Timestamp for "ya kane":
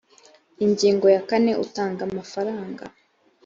1.15-1.51